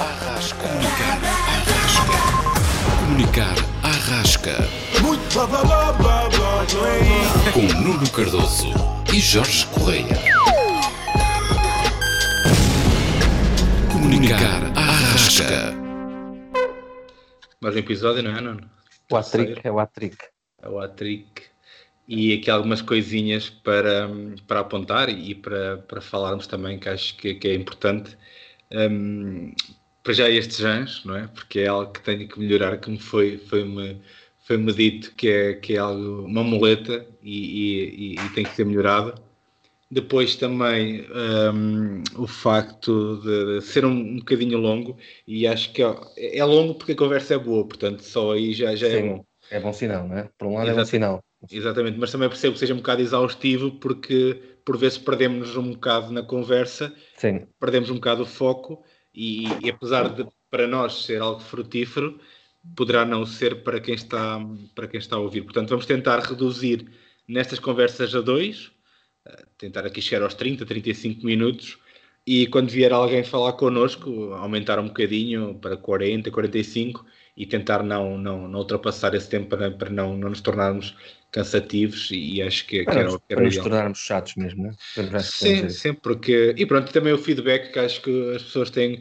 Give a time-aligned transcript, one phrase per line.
[0.00, 0.68] Arrasca.
[0.68, 2.18] Comunicar Arrasca.
[3.00, 4.54] Comunicar Arrasca.
[5.02, 5.98] Muito bababá,
[7.52, 8.68] Com Nuno Cardoso
[9.12, 10.16] e Jorge Correia.
[13.90, 15.74] Comunicar Arrasca.
[17.60, 18.70] Mais um episódio, não é, Nuno?
[19.10, 20.16] O Atric, é o Atric.
[20.62, 21.42] É o Atric.
[22.06, 24.08] E aqui algumas coisinhas para,
[24.46, 28.16] para apontar e para, para falarmos também, que acho que, que é importante.
[28.70, 29.52] Um,
[30.08, 31.26] para já estes anos, não é?
[31.26, 34.00] Porque é algo que tenho que melhorar, que me foi, foi-me
[34.38, 38.64] foi-me dito que é, que é algo, uma muleta e, e, e tem que ser
[38.64, 39.20] melhorado.
[39.90, 41.06] Depois também
[41.54, 46.76] um, o facto de ser um, um bocadinho longo, e acho que é, é, longo
[46.76, 49.24] porque a conversa é boa, portanto só aí já, já é bom.
[49.50, 50.30] É bom sinal, não é?
[50.38, 50.80] Por um lado Exato.
[50.80, 51.24] é bom sinal.
[51.52, 56.10] Exatamente, mas também percebo que seja um bocado exaustivo porque por vezes perdemos um bocado
[56.10, 57.46] na conversa, Sim.
[57.60, 58.82] perdemos um bocado o foco
[59.18, 62.20] e, e, apesar de para nós ser algo frutífero,
[62.76, 64.38] poderá não ser para quem está
[64.74, 65.42] para quem está a ouvir.
[65.42, 66.88] Portanto, vamos tentar reduzir
[67.26, 68.70] nestas conversas a dois,
[69.26, 71.78] eh, tentar aqui chegar aos 30, 35 minutos
[72.28, 78.18] e quando vier alguém falar connosco, aumentar um bocadinho para 40, 45 e tentar não,
[78.18, 80.94] não, não ultrapassar esse tempo para, para não, não nos tornarmos
[81.32, 84.74] cansativos e acho que, que era, para nos tornarmos chatos mesmo, né?
[85.20, 89.00] Sim, sim, porque e pronto, também o feedback que acho que as pessoas têm,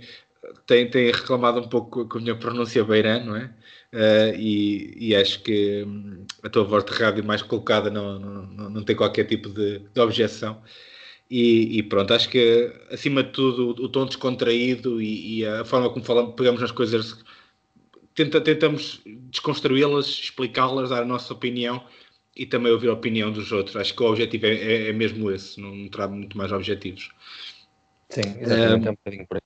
[0.65, 3.53] têm, têm reclamado um pouco com a minha pronúncia beirã, não é?
[3.93, 8.69] Uh, e, e, acho que hum, a tua voz de rádio mais colocada não, não,
[8.69, 10.61] não tem qualquer tipo de, de objeção.
[11.29, 15.65] E, e, pronto, acho que acima de tudo o, o tom descontraído e, e, a
[15.65, 17.21] forma como falamos, pegamos nas coisas,
[18.15, 21.83] tenta, tentamos desconstruí-las, explicá-las, dar a nossa opinião
[22.35, 23.75] e também ouvir a opinião dos outros.
[23.75, 27.11] Acho que o objetivo é, é, é mesmo esse, não, não terá muito mais objetivos.
[28.09, 29.41] Sim, exatamente, um, um bocadinho por aí.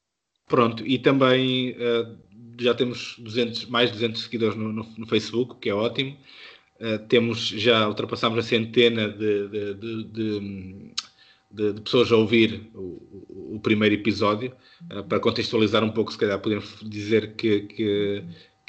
[0.47, 2.17] Pronto, e também uh,
[2.59, 6.15] já temos 200, mais de 200 seguidores no, no, no Facebook, que é ótimo.
[6.79, 10.91] Uh, temos já ultrapassamos a centena de, de, de, de
[11.83, 14.53] pessoas a ouvir o, o primeiro episódio.
[14.91, 18.23] Uh, para contextualizar um pouco, se calhar podemos dizer que, que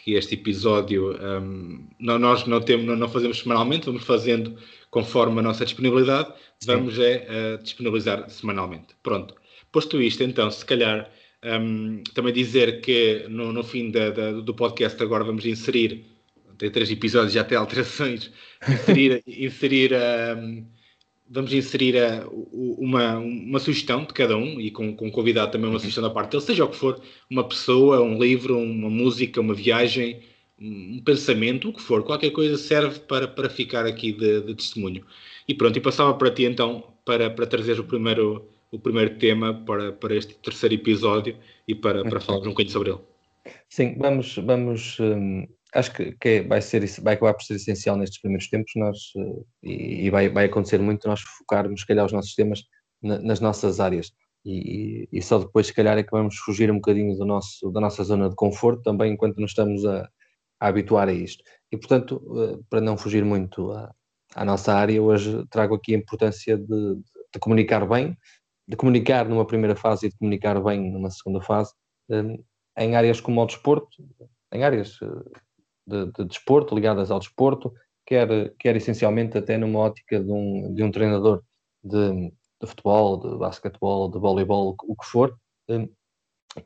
[0.05, 4.57] que este episódio um, não, nós não, temos, não, não, fazemos semanalmente, vamos fazendo
[4.91, 6.29] conforme a nossa disponibilidade,
[6.59, 6.67] Sim.
[6.67, 8.95] vamos é uh, disponibilizar semanalmente.
[9.03, 9.35] Pronto.
[9.71, 11.09] Posto isto, então, se calhar
[11.45, 16.05] um, também dizer que no, no fim da, da, do podcast agora vamos inserir,
[16.59, 18.31] tem três episódios, já tem alterações,
[18.69, 19.93] inserir, inserir
[20.37, 20.67] um,
[21.29, 25.79] vamos inserir a, uma, uma sugestão de cada um e com, com convidado também uma
[25.79, 27.01] sugestão da parte dele, seja o que for,
[27.31, 30.21] uma pessoa, um livro, uma música, uma viagem,
[30.61, 35.05] um pensamento, o que for, qualquer coisa serve para, para ficar aqui de, de testemunho.
[35.49, 39.55] E pronto, e passava para ti então para, para trazer o primeiro, o primeiro tema
[39.55, 43.01] para, para este terceiro episódio e para, para falar um bocadinho sobre ele.
[43.69, 47.97] Sim, vamos, vamos hum, acho que, que é, vai, ser, vai acabar por ser essencial
[47.97, 52.05] nestes primeiros tempos nós, eh, e, e vai, vai acontecer muito nós focarmos, se calhar,
[52.05, 52.63] os nossos temas
[53.03, 54.13] na, nas nossas áreas.
[54.45, 57.81] E, e, só depois, se calhar, é que vamos fugir um bocadinho do nosso, da
[57.81, 60.09] nossa zona de conforto também enquanto nos estamos a,
[60.61, 61.43] a habituar a isto.
[61.71, 63.95] E, portanto, eh, para não fugir muito à,
[64.35, 68.17] à nossa área, hoje trago aqui a importância de, de, comunicar bem,
[68.69, 71.73] de comunicar numa primeira fase e de comunicar bem numa segunda fase,
[72.11, 72.39] eh,
[72.79, 73.89] em áreas como o desporto,
[74.53, 74.99] em áreas
[75.87, 77.73] de, de desporto, ligadas ao desporto,
[78.07, 81.43] quer, quer essencialmente até numa ótica de um, de um treinador
[81.83, 85.37] de, de futebol, de basquetebol, de voleibol, o que for,
[85.69, 85.89] hum,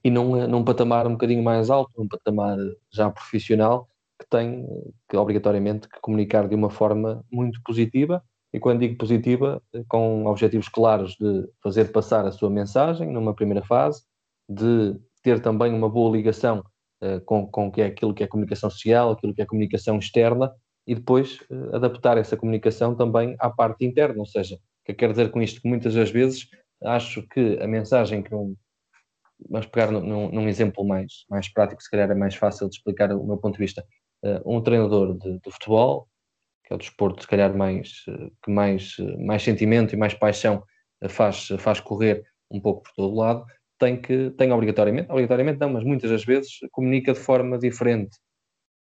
[0.02, 2.58] e num, num patamar um bocadinho mais alto, num patamar
[2.92, 3.88] já profissional,
[4.18, 4.66] que tem
[5.08, 8.22] que obrigatoriamente que comunicar de uma forma muito positiva,
[8.52, 13.64] e quando digo positiva, com objetivos claros de fazer passar a sua mensagem numa primeira
[13.64, 14.02] fase,
[14.48, 16.64] de ter também uma boa ligação
[17.24, 20.52] com, com que é aquilo que é comunicação social, aquilo que é comunicação externa,
[20.86, 25.30] e depois uh, adaptar essa comunicação também à parte interna, ou seja, que quer dizer
[25.30, 25.60] com isto?
[25.60, 26.48] Que muitas das vezes
[26.84, 28.54] acho que a mensagem que um,
[29.50, 33.10] vamos pegar num, num, exemplo mais, mais prático, se calhar é mais fácil de explicar
[33.12, 33.84] o meu ponto de vista,
[34.24, 36.08] uh, um treinador de, de, futebol,
[36.64, 38.04] que é o desporto se calhar mais,
[38.42, 40.64] que mais, mais sentimento e mais paixão
[41.08, 43.44] faz, faz correr um pouco por todo lado,
[43.78, 48.16] tem que, tem obrigatoriamente, obrigatoriamente não, mas muitas das vezes comunica de forma diferente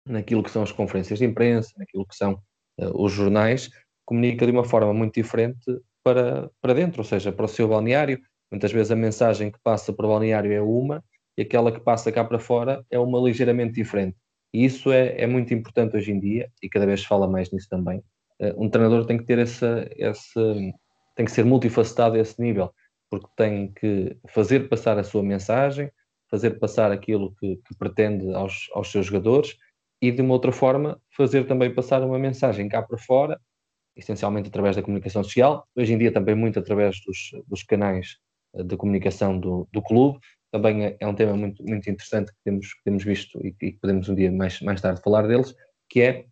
[0.06, 2.34] naquilo que são as conferências de imprensa, naquilo que são
[2.80, 3.70] uh, os jornais,
[4.04, 5.60] comunica de uma forma muito diferente
[6.02, 8.18] para, para dentro, ou seja, para o seu balneário.
[8.50, 11.04] Muitas vezes a mensagem que passa para o balneário é uma
[11.36, 14.16] e aquela que passa cá para fora é uma ligeiramente diferente.
[14.52, 17.52] E isso é, é muito importante hoje em dia e cada vez se fala mais
[17.52, 17.98] nisso também.
[18.40, 20.54] Uh, um treinador tem que ter essa, essa
[21.14, 22.72] tem que ser multifacetado a esse nível
[23.10, 25.90] porque tem que fazer passar a sua mensagem,
[26.30, 29.56] fazer passar aquilo que, que pretende aos, aos seus jogadores
[30.00, 33.40] e, de uma outra forma, fazer também passar uma mensagem cá para fora,
[33.96, 38.16] essencialmente através da comunicação social, hoje em dia também muito através dos, dos canais
[38.54, 40.18] eh, de comunicação do, do clube.
[40.52, 43.72] Também é, é, um tema muito, muito interessante que temos, que temos visto e, que
[43.72, 45.54] podemos um dia mais, mais tarde falar deles,
[45.88, 46.26] que é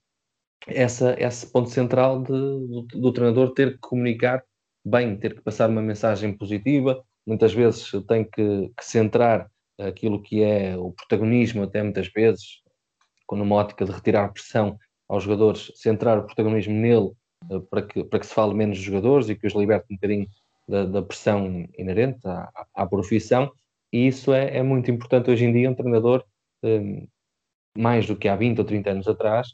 [0.66, 4.42] essa, esse ponto central de, do, do, treinador ter que comunicar
[4.88, 10.42] bem, ter que passar uma mensagem positiva, muitas vezes tem que, que centrar aquilo que
[10.42, 12.62] é o protagonismo, até muitas vezes,
[13.26, 17.12] com uma ótica de retirar pressão aos jogadores, centrar o protagonismo nele
[17.50, 19.96] uh, para, que, para que se fale menos dos jogadores e que os liberte um
[19.96, 20.26] bocadinho
[20.68, 23.50] da, da pressão inerente à, à, profissão,
[23.92, 25.30] e isso é, é, muito importante.
[25.30, 25.70] Hoje em dia.
[25.70, 26.24] Um treinador,
[26.62, 27.06] um,
[27.76, 29.48] mais do que há 20 ou 30 anos atrás,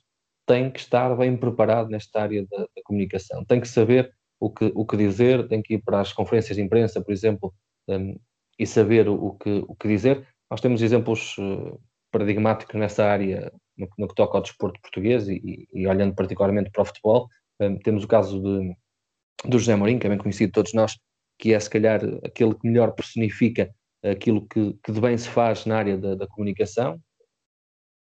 [0.47, 4.73] tem que estar bem preparado nesta área da, da, comunicação, tem que saber o que,
[4.75, 7.55] o que dizer, tem que ir para as conferências de imprensa, por exemplo,
[7.89, 8.19] um,
[8.59, 10.27] e saber o, que, o que dizer.
[10.51, 15.69] Nós temos exemplos uh, paradigmáticos nessa área no, no, que toca ao desporto português e,
[15.73, 17.29] e olhando particularmente para o futebol.
[17.61, 18.77] Um, temos o caso de,
[19.49, 20.97] do José Mourinho, que é bem conhecido de todos nós,
[21.39, 25.65] que é se calhar aquele que melhor personifica aquilo que, que de bem se faz
[25.65, 27.01] na área da, da comunicação,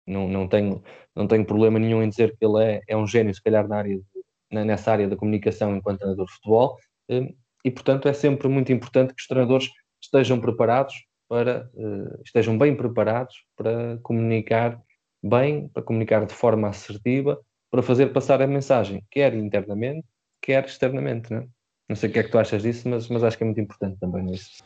[0.08, 0.82] não, não, tenho,
[1.16, 3.78] não tenho problema nenhum em dizer que ele é, é um gênio, se calhar, na
[3.78, 4.04] área de,
[4.52, 6.78] nessa área da comunicação enquanto treinador de futebol.
[7.10, 7.34] Eh,
[7.64, 9.70] e, portanto, é sempre muito importante que os treinadores
[10.02, 10.96] estejam preparados
[11.30, 14.82] para, eh, estejam bem preparados para comunicar
[15.24, 17.40] bem, para comunicar de forma assertiva,
[17.70, 20.06] para fazer passar a mensagem, quer internamente,
[20.42, 21.32] quer externamente.
[21.32, 21.48] Não, é?
[21.90, 23.62] não sei o que é que tu achas disso, mas, mas acho que é muito
[23.62, 24.64] importante também isso.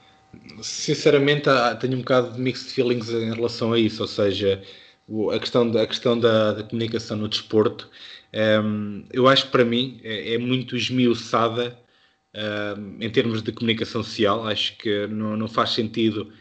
[0.62, 1.50] Sinceramente,
[1.80, 4.62] tenho um bocado de mixed feelings em relação a isso, ou seja,
[5.34, 7.90] a questão, da, a questão da, da comunicação no desporto,
[8.34, 11.78] um, ehm, eu acho que para mim é, é muito esmiuçada
[12.34, 14.48] um, ehm, em termos de comunicação social.
[14.48, 16.32] Acho que não, não faz sentido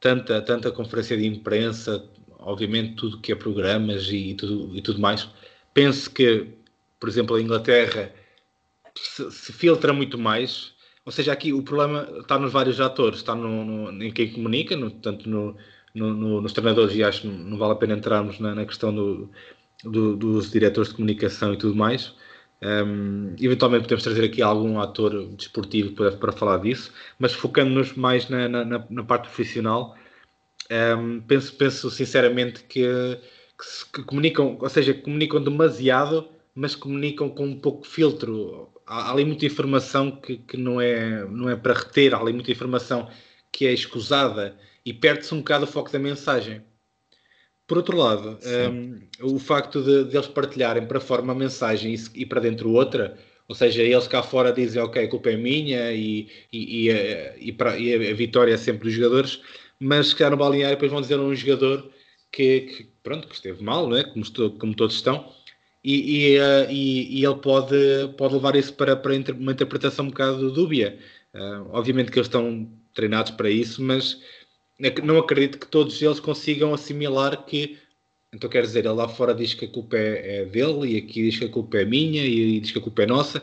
[0.00, 2.04] tanta, tanta conferência de imprensa,
[2.38, 5.28] obviamente tudo que é programas e tudo, e tudo mais.
[5.72, 6.48] Penso que,
[7.00, 8.12] por exemplo, a Inglaterra
[8.96, 10.72] se, se filtra muito mais.
[11.04, 14.76] Ou seja, aqui o problema está nos vários atores, está no, no em quem comunica,
[14.76, 15.56] no, tanto no,
[15.94, 18.94] no, no, nos treinadores, e acho que não vale a pena entrarmos na, na questão
[18.94, 19.30] do,
[19.84, 22.14] do, dos diretores de comunicação e tudo mais.
[22.62, 28.28] Um, eventualmente podemos trazer aqui algum ator desportivo para, para falar disso, mas focando-nos mais
[28.28, 29.94] na, na, na, parte profissional,
[30.98, 32.86] um, penso, penso sinceramente que,
[33.58, 38.72] que, se, que, comunicam, ou seja, comunicam demasiado, mas comunicam com um pouco filtro.
[38.86, 42.32] Há, há ali muita informação que, que não, é, não é para reter, há ali
[42.32, 43.10] muita informação
[43.52, 46.62] que é escusada e perde-se um bocado o foco da mensagem.
[47.66, 48.38] Por outro lado,
[48.70, 52.70] um, o facto de, de, eles partilharem para fora uma mensagem e, e, para dentro
[52.70, 53.16] outra,
[53.48, 56.90] ou seja, eles cá fora dizem ok, a culpa é minha e, e,
[57.38, 59.40] e, para, e a, vitória é sempre dos jogadores,
[59.80, 61.90] mas se calhar no balneário depois vão dizer a um jogador
[62.30, 64.04] que, que, pronto, que esteve mal, não é?
[64.04, 65.32] como, estou, como todos estão,
[65.84, 67.76] e, uh, e, ele pode,
[68.16, 70.98] pode levar isso para, para uma interpretação um bocado dúbia.
[71.34, 74.18] Uh, obviamente que eles estão treinados para isso, mas
[75.02, 77.78] não acredito que todos eles consigam assimilar que
[78.34, 81.22] então quer dizer, ele lá fora diz que a culpa é, é, dele e aqui
[81.22, 83.40] diz que a culpa é minha e diz que a culpa é nossa.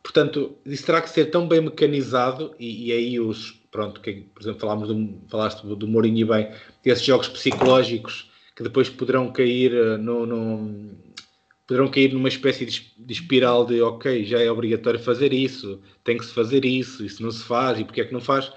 [0.00, 4.40] Portanto, isso terá que ser tão bem mecanizado e, e aí os, pronto, que, por
[4.40, 6.48] exemplo, falámos do, falaste do, do Mourinho e bem,
[6.84, 10.96] desses jogos psicológicos que depois poderão cair eh, no, no
[11.66, 16.16] poderão cair numa espécie de, de, espiral de ok, já é obrigatório fazer isso, tem
[16.16, 18.50] que se fazer isso, isso não se faz e porque é que não faz.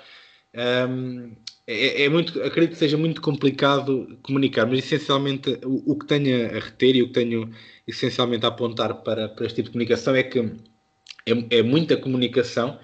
[0.55, 1.35] Um,
[1.71, 6.47] é, é, muito, acredito que seja muito complicado comunicar, mas essencialmente o, o, que tenho
[6.47, 7.51] a reter e o que tenho
[7.87, 12.79] essencialmente a apontar para, para este tipo de comunicação é que é, é muita comunicação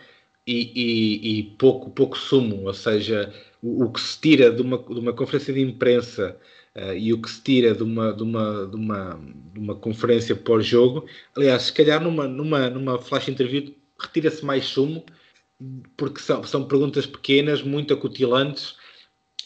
[0.45, 4.77] e, e, e, pouco, pouco sumo, ou seja, o, o, que se tira de uma,
[4.77, 6.37] de uma conferência de imprensa
[6.75, 9.19] uh, e o que se tira de uma, de uma, de uma,
[9.51, 15.03] de uma conferência pós-jogo, aliás, se calhar numa, numa, numa flash interview retira-se mais sumo
[15.95, 18.75] porque são, são perguntas pequenas, muito acutilantes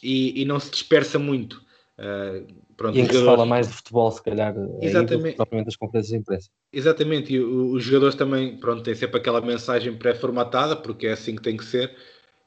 [0.01, 1.61] e, e não se dispersa muito.
[1.99, 2.47] Uh,
[2.77, 3.19] pronto, e em que jogadores...
[3.19, 5.35] se fala mais de futebol, se calhar, Exatamente.
[5.35, 6.49] propriamente das conferências de imprensa.
[6.71, 11.41] Exatamente, e os jogadores também pronto, têm sempre aquela mensagem pré-formatada, porque é assim que
[11.41, 11.93] tem que ser,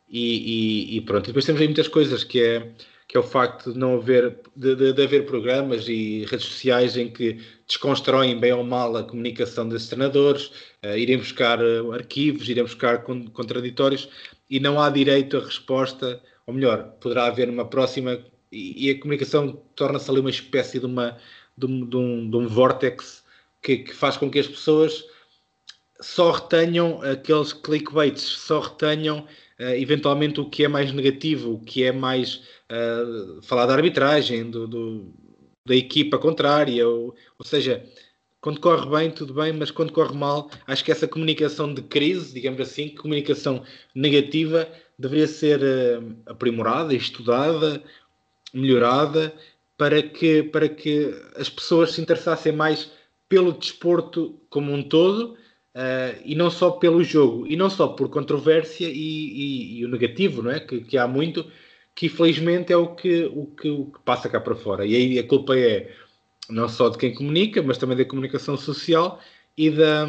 [0.08, 1.26] e, e, e pronto.
[1.26, 2.72] E depois temos aí muitas coisas que é
[3.08, 6.96] que é o facto de não haver de, de, de, haver programas e redes sociais
[6.96, 10.46] em que desconstroem bem ou mal a comunicação desses treinadores,
[10.84, 14.08] uh, irem buscar uh, arquivos, irem buscar con contraditórios
[14.48, 18.18] e não há direito à resposta, ou melhor, poderá haver uma próxima
[18.50, 21.18] e, e a comunicação torna-se ali uma espécie de, uma,
[21.56, 23.22] de, um, de um, de um vórtex
[23.62, 25.04] que, que faz com que as pessoas
[26.00, 29.26] só retenham aqueles clickbaits, só retenham
[29.58, 34.66] eventualmente o que é mais negativo, o que é mais uh, falar da arbitragem, do,
[34.66, 35.12] do,
[35.66, 37.84] da equipa contrária, ou, ou seja,
[38.40, 42.34] quando corre bem, tudo bem, mas quando corre mal, acho que essa comunicação de crise,
[42.34, 43.62] digamos assim, comunicação
[43.94, 47.82] negativa, deveria ser uh, aprimorada, estudada,
[48.52, 49.32] melhorada,
[49.76, 52.90] para que, para que as pessoas se interessassem mais
[53.28, 55.36] pelo desporto como um todo
[55.74, 59.88] uh, e não só pelo jogo, e não só por controvérsia e, e, e o
[59.88, 60.60] negativo, não é?
[60.60, 61.50] Que, que, há muito,
[61.94, 64.86] que infelizmente é o que, o, que, o que passa cá para fora.
[64.86, 65.92] E aí a culpa é
[66.48, 69.20] não só de quem comunica, mas também da comunicação social
[69.56, 70.06] e da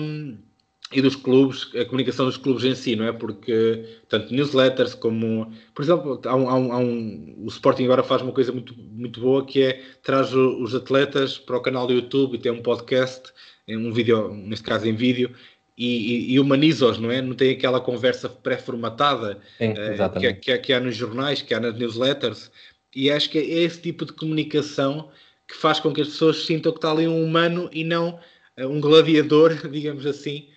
[0.96, 3.12] e dos clubes, a comunicação dos clubes em si, não é?
[3.12, 8.04] Porque tanto newsletters como, por exemplo, há um, há um, há um, o Sporting agora
[8.04, 11.94] faz uma coisa muito, muito boa que é traz os atletas para o canal do
[11.94, 13.32] YouTube e tem um podcast,
[13.68, 15.34] um vídeo, neste caso em vídeo,
[15.78, 17.22] e, e, humaniza-os, não é?
[17.22, 21.76] Não tem aquela conversa pré-formatada uh, que, que, que, há nos jornais, que há nas
[21.76, 22.52] newsletters,
[22.96, 25.10] e acho que é esse tipo de comunicação
[25.48, 28.20] que faz com que as pessoas sintam que está ali um humano e não
[28.60, 30.48] uh, um gladiador, digamos assim,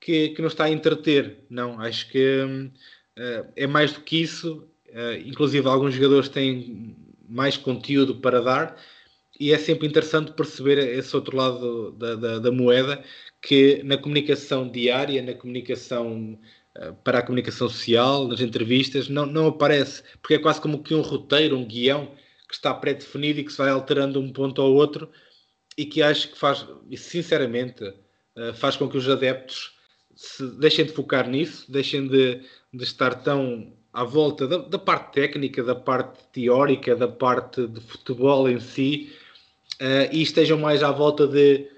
[0.00, 1.40] que, que nos está a entreter.
[1.50, 2.70] Não, acho que
[3.18, 4.66] uh, é mais do que isso.
[5.26, 6.96] inclusive, alguns jogadores têm
[7.28, 8.76] mais conteúdo para dar
[9.38, 13.02] e é sempre interessante perceber esse outro lado da, da, da moeda
[13.42, 16.38] que na comunicação diária, na comunicação
[16.76, 20.94] uh, para a comunicação social, nas entrevistas, não, não aparece, porque é quase como que
[20.94, 22.14] um roteiro, um guião
[22.48, 25.10] que está pré-definido e que se vai alterando um ponto ao outro
[25.76, 29.74] e que acho que faz, sinceramente, uh, faz com que os adeptos
[30.58, 32.40] deixem de focar nisso, deixem de,
[32.72, 37.80] de estar tão à volta da, da, parte técnica, da parte teórica, da parte de
[37.80, 39.12] futebol em si,
[39.80, 41.68] uh, e estejam mais à volta de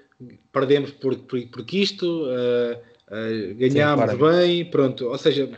[0.51, 5.07] perdemos por, por, porque isto, uh, uh, ganhámos bem, pronto.
[5.07, 5.49] Ou seja,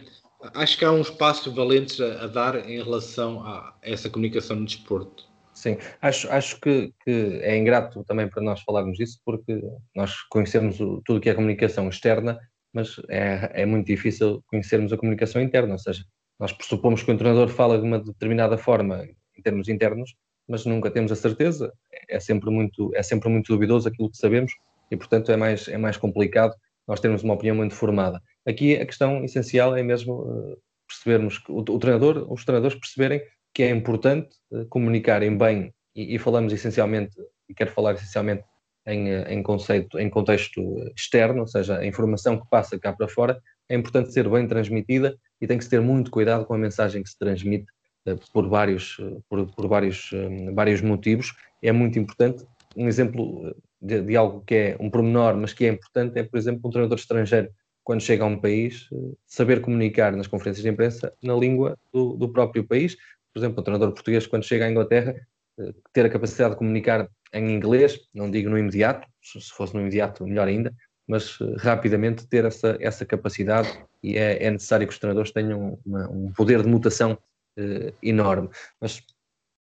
[0.53, 4.65] acho que há uns passos valentes a, a dar em relação a essa comunicação no
[4.65, 5.29] desporto.
[5.53, 9.61] Sim, acho, acho que, que, é ingrato também para nós falarmos disso, porque
[9.93, 12.39] nós conhecemos o, tudo que é comunicação externa,
[12.73, 16.05] mas é, é muito difícil conhecermos a comunicação interna, ou seja,
[16.39, 19.05] nós pressupomos que o treinador fala de uma determinada forma
[19.37, 20.15] em termos internos,
[20.49, 21.71] mas nunca temos a certeza.
[22.09, 24.51] É sempre muito, é sempre muito duvidoso aquilo que sabemos
[24.89, 26.53] e, portanto, é mais, é mais complicado
[26.87, 28.19] nós termos uma opinião muito formada.
[28.47, 33.21] Aqui a questão essencial é mesmo uh, percebermos que o, o, treinador, os treinadores perceberem
[33.53, 37.15] que é importante uh, comunicarem bem e, e, falamos essencialmente,
[37.47, 38.43] e quero falar essencialmente
[38.87, 40.61] em, uh, em conceito, em contexto
[40.97, 43.39] externo, ou seja, a informação que passa cá para fora
[43.69, 47.03] é importante ser bem transmitida e tem que se ter muito cuidado com a mensagem
[47.03, 47.78] que se transmite eh,
[48.33, 51.33] por vários, eh, por, por vários, eh, vários motivos.
[51.61, 52.45] É muito importante.
[52.75, 56.37] Um exemplo de, de, algo que é um pormenor, mas que é importante, é, por
[56.37, 57.49] exemplo, um treinador estrangeiro,
[57.83, 58.87] quando chega a um país,
[59.25, 62.95] saber comunicar nas conferências de imprensa na língua do, do próprio país.
[63.33, 65.15] Por exemplo, um treinador português, quando chega à Inglaterra,
[65.91, 70.25] ter a capacidade de comunicar em inglês, não digo no imediato, se fosse no imediato,
[70.25, 70.73] melhor ainda,
[71.07, 73.67] mas rapidamente ter essa, essa capacidade
[74.03, 77.17] e é, é necessário que os treinadores tenham uma, um poder de mutação
[77.59, 78.49] uh, enorme.
[78.79, 79.01] Mas,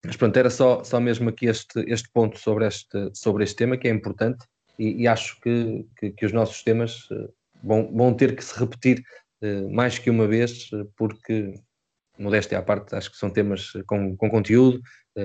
[0.05, 3.77] mas pronto, era só, só mesmo aqui este, este ponto sobre este, sobre este tema
[3.77, 4.45] que é importante
[4.77, 7.31] e, e acho que, que, que, os nossos temas uh,
[7.63, 9.03] vão, vão ter que se repetir
[9.43, 11.53] uh, mais que uma vez, porque,
[12.17, 14.81] modéstia à parte, acho que são temas com, com conteúdo,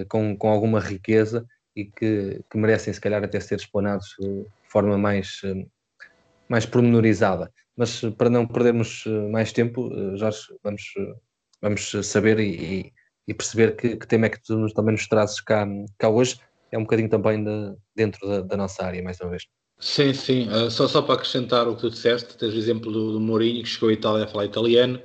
[0.09, 4.99] com, com alguma riqueza e que, que merecem, se calhar, até ser explanados de forma
[4.99, 5.41] mais,
[6.47, 7.51] mais pormenorizada.
[7.75, 10.83] Mas para não perdermos mais tempo, Jorge, vamos
[11.61, 12.93] vamos saber e,
[13.27, 15.67] e perceber que, que, tema é que tu também nos trazes cá,
[15.99, 16.39] cá hoje.
[16.71, 19.45] É um bocadinho também de, dentro da, da, nossa área, mais uma vez.
[19.79, 20.49] Sim, sim.
[20.49, 23.63] Uh, só, só para acrescentar o que tu disseste, tens o exemplo do, do Mourinho,
[23.63, 25.01] que chegou à Itália a falar italiano,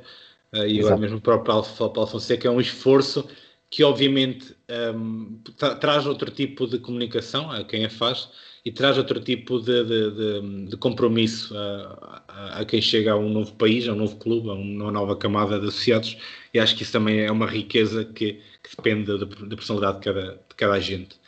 [0.54, 3.28] uh, e agora mesmo para o Paulo Fonseca, é um esforço
[3.74, 4.56] que obviamente
[4.96, 8.30] um, tra traz outro tipo de comunicação a quem a faz
[8.64, 13.18] e traz outro tipo de, de, de, de compromisso a, a, a, quem chega a
[13.18, 16.18] um novo país, a um novo clube, a uma nova camada de associados
[16.54, 20.04] e acho que isso também é uma riqueza que, que depende da, da, personalidade de
[20.04, 21.20] cada, de cada agente.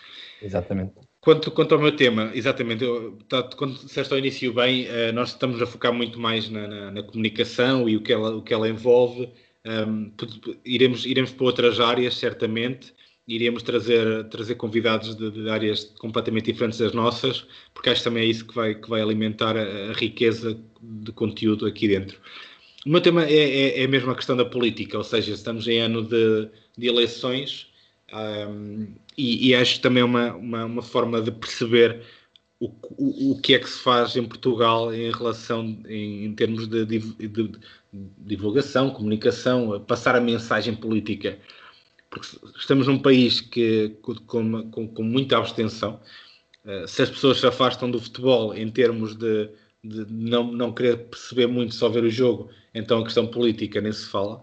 [0.41, 0.94] Exatamente.
[1.20, 5.29] Quanto, quanto ao meu tema, exatamente, eu, tá, quando disseste ao início bem, uh, nós
[5.29, 8.53] estamos a focar muito mais na, na, na, comunicação e o que ela, o que
[8.53, 9.27] ela envolve.
[9.65, 10.12] Um,
[10.63, 12.94] iremos, iremos para outras áreas, certamente,
[13.27, 18.24] iríamos trazer, trazer convidados de, de, áreas completamente diferentes das nossas, porque acho que também
[18.24, 22.20] é isso que vai, que vai alimentar a, a riqueza de conteúdo aqui dentro.
[22.85, 25.79] O meu tema é, é, é mesmo a questão da política, ou seja, estamos em
[25.79, 27.67] ano de, de eleições
[28.13, 28.87] um,
[29.17, 32.03] e, e, acho também uma, uma, uma, forma de perceber
[32.59, 36.67] o, o, o que é que se faz em Portugal em relação, em, em termos
[36.67, 37.51] de, de, de,
[38.19, 41.39] divulgação, comunicação, passar a mensagem política.
[42.09, 42.27] Porque
[42.57, 45.99] estamos num país que, com, com, com muita abstenção.
[46.63, 49.49] Uh, se as pessoas se afastam do futebol em termos de,
[49.87, 53.91] de não, não querer perceber muito, só ver o jogo, então a questão política nem
[53.91, 54.41] se fala.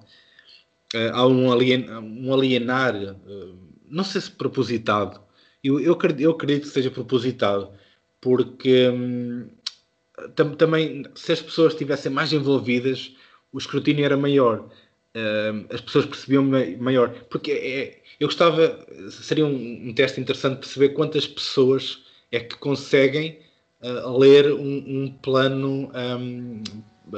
[0.95, 3.59] Uh, há um, alien, um alienar, uh,
[3.89, 5.21] não sei se propositado,
[5.63, 7.71] eu, eu, eu acredito que seja propositado,
[8.21, 9.49] porque hum,
[10.35, 13.15] tam, também se as pessoas estivessem mais envolvidas,
[13.53, 14.69] o escrutínio era maior,
[15.17, 16.45] uh, as pessoas percebiam
[16.79, 22.57] maior, porque é, eu gostava, seria um, um, teste interessante perceber quantas pessoas é que
[22.57, 23.39] conseguem
[23.83, 26.63] uh, ler um, um plano um,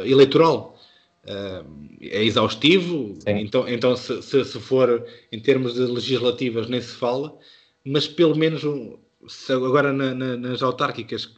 [0.04, 0.78] eleitoral.
[1.25, 1.64] Uh,
[2.02, 3.38] é exaustivo, Sim.
[3.38, 7.35] então, então se, se, se, for em termos de legislativas nem se fala,
[7.83, 8.62] mas pelo menos
[9.49, 11.35] agora na, na, nas autárquicas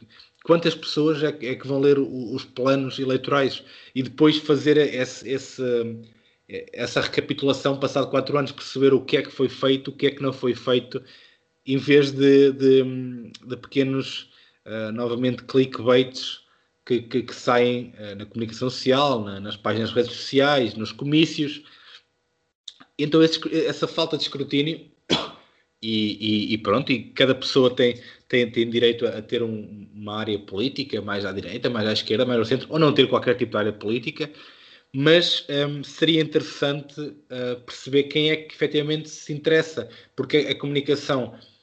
[0.47, 3.61] quantas pessoas é, é, que vão ler os planos eleitorais
[3.93, 5.61] e depois fazer esse, esse,
[6.71, 10.11] essa recapitulação passado quatro anos, perceber o que é que foi feito, o que é
[10.11, 11.03] que não foi feito,
[11.65, 12.83] em vez de, de,
[13.45, 14.29] de pequenos,
[14.67, 16.41] uh, novamente, clickbaits
[16.85, 21.63] que, que, que saem uh, na comunicação social, na, nas páginas redes sociais, nos comícios.
[22.99, 24.89] Então, esse, essa falta de escrutínio
[25.81, 30.17] e, e, e, pronto, e cada pessoa tem, tem, tem direito a, ter um, uma
[30.19, 33.35] área política mais à direita, mais à esquerda, mais ao centro, ou não ter qualquer
[33.35, 34.29] tipo de área política,
[34.93, 41.35] mas um, seria interessante uh, perceber quem é que efetivamente se interessa, porque a, comunicação
[41.35, 41.56] é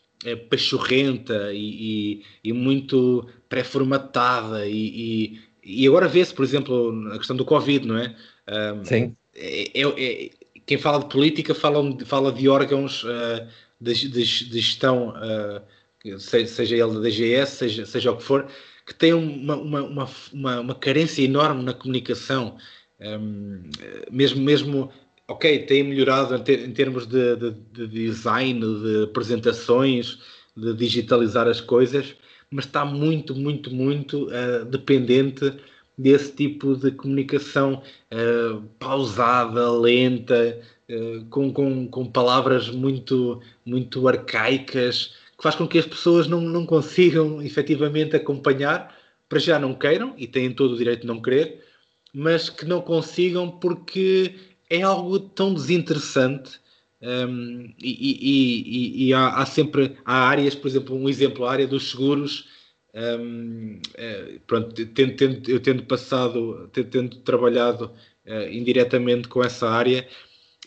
[0.49, 7.45] pachorrenta e, e, e muito pré-formatada e, e, agora vê-se, por exemplo, a questão do
[7.45, 8.15] Covid, não é?
[8.49, 9.17] Um, Sim.
[9.35, 10.31] É, é, é,
[10.67, 13.47] quem fala de política fala, fala de órgãos uh,
[13.81, 18.47] de, de, de gestão, uh, seja ele da DGS, seja, seja o que for,
[18.87, 22.57] que tem uma, uma, uma, uma, uma carência enorme na comunicação,
[23.01, 23.63] um,
[24.11, 24.93] mesmo, mesmo,
[25.29, 30.19] ok, tem melhorado em, ter, em termos de, de, de, design, de apresentações,
[30.57, 32.15] de digitalizar as coisas,
[32.51, 35.53] mas está muito, muito, muito uh, dependente
[35.97, 37.83] desse tipo de comunicação
[38.13, 45.79] uh, pausada, lenta, uh, com, com, com palavras muito, muito arcaicas, que faz com que
[45.79, 48.95] as pessoas não, não consigam efetivamente acompanhar,
[49.29, 51.65] para já não queiram, e têm todo o direito de não querer,
[52.13, 54.37] mas que não consigam porque
[54.71, 56.61] é algo tão desinteressante
[57.01, 61.53] um, e, e, e, e há, há, sempre há áreas, por exemplo, um exemplo, a
[61.53, 62.49] área dos seguros
[62.95, 67.91] um, é, pronto, tendo, tendo, eu tendo passado, tendo, tendo trabalhado
[68.25, 70.07] uh, indiretamente com essa área,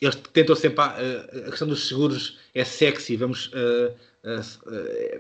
[0.02, 0.84] eles tentam sempre.
[0.84, 3.96] Uh, a questão dos seguros é sexy, vamos, uh,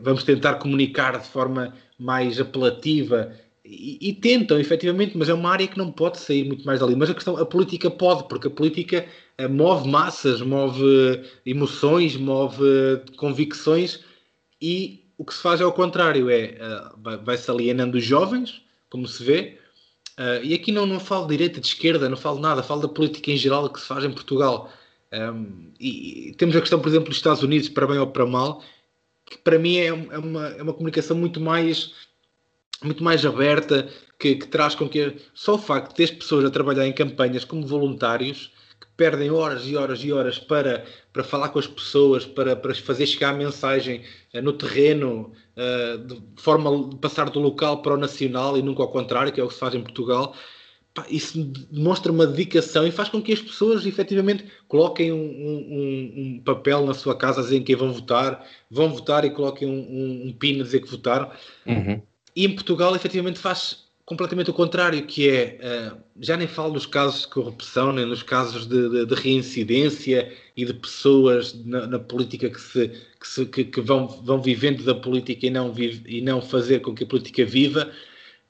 [0.01, 3.33] vamos tentar comunicar de forma mais apelativa.
[3.69, 6.95] E, tentam, efetivamente, mas é uma área que não pode sair muito mais dali.
[6.95, 9.05] Mas a questão, a política pode, porque a política
[9.49, 12.63] move massas, move emoções, move
[13.17, 13.99] convicções
[14.61, 16.57] e o que se faz é o contrário, é
[17.23, 19.57] vai-se alienando os jovens, como se vê,
[20.43, 23.31] e aqui não, não falo de direita, de esquerda, não falo nada, falo da política
[23.31, 24.71] em geral que se faz em Portugal.
[25.11, 28.25] Um, e, e, temos a questão, por exemplo, dos Estados Unidos, para bem ou para
[28.25, 28.63] mal,
[29.25, 31.93] que para mim é, é uma, é uma comunicação muito mais,
[32.83, 33.87] muito mais aberta,
[34.19, 37.43] que, que traz com que só o facto de ter pessoas a trabalhar em campanhas
[37.43, 38.51] como voluntários
[38.97, 43.05] perdem horas e horas e horas para, para falar com as pessoas, para, para fazer
[43.05, 44.01] chegar a mensagem
[44.33, 48.81] uh, no terreno, uh, de forma de passar do local para o nacional e nunca
[48.81, 50.35] ao contrário, que é o que se faz em Portugal.
[51.11, 56.41] Isso demonstra uma dedicação e faz com que as pessoas efetivamente coloquem um, um, um
[56.43, 60.33] papel na sua casa a dizer quem vão votar, vão votar e coloquem um, um,
[60.33, 61.29] pino a dizer que votaram.
[61.67, 62.01] Uhum.
[62.37, 65.57] E em Portugal, efetivamente, faz completamente o contrário, que é,
[65.91, 70.31] uh, já nem falo dos casos de corrupção, nem nos casos de, de, de reincidência
[70.55, 74.83] e de pessoas na, na política que, se, que, se, que, que, vão, vão vivendo
[74.83, 77.91] da política e não, vive, e não fazer com que a política viva.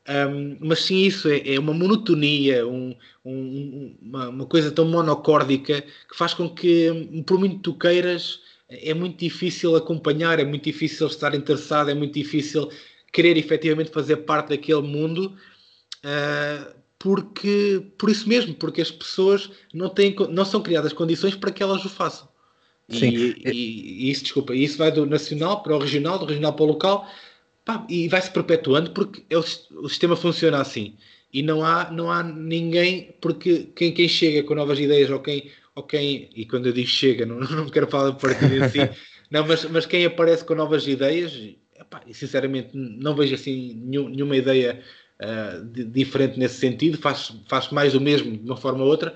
[0.10, 5.82] Um, mas sim, isso é, é uma monotonia, um, um, uma, uma, coisa tão monocórdica
[5.82, 11.08] que faz com que, por muito tu queiras, é muito difícil acompanhar, é muito difícil
[11.08, 12.69] estar interessado, é muito difícil
[13.12, 15.36] querer efetivamente fazer parte daquele mundo,
[16.04, 21.52] uh, porque, por isso mesmo, porque as pessoas não, têm, não são criadas condições para
[21.52, 22.28] que elas o façam.
[22.89, 23.10] Sim.
[23.10, 26.63] E, e, e isso, desculpa, isso vai do nacional para o regional, do regional para
[26.63, 27.10] o local,
[27.65, 30.96] pá, e vai se perpetuando porque é o, o, sistema funciona assim.
[31.32, 35.52] E não há, não há ninguém, porque quem, quem chega com novas ideias ou quem,
[35.76, 38.80] ou quem, e quando eu digo chega, não, não quero falar de partido em si,
[39.30, 41.34] não, mas, mas quem aparece com novas ideias,
[41.88, 44.82] epá, sinceramente não vejo assim nenhum, nenhuma ideia
[45.21, 49.15] uh, de, diferente nesse sentido, faz, faz mais o mesmo de uma forma ou outra.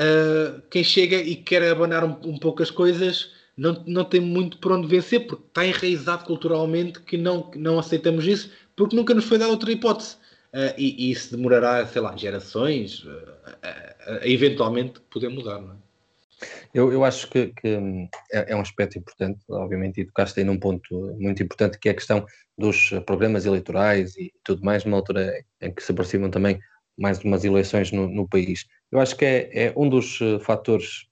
[0.00, 4.58] Uh, quem chega e quer abanar um, um, pouco as coisas não, não tem muito
[4.58, 9.24] por onde vencer, porque está enraizado culturalmente que não, não aceitamos isso, porque nunca nos
[9.24, 10.16] foi dada outra hipótese.
[10.52, 13.06] Uh, e, e, isso demorará, sei lá, gerações
[14.22, 15.89] eventualmente poder mudar, não é?
[16.72, 17.68] Eu, eu acho que, que
[18.32, 21.92] é, é, um aspecto importante, obviamente, e tocaste aí num ponto muito importante, que é
[21.92, 22.24] a questão
[22.56, 26.60] dos programas eleitorais e tudo mais, numa altura em que se aproximam também
[26.96, 28.66] mais de umas eleições no, no país.
[28.92, 31.06] Eu acho que é, é, um dos eh, fatores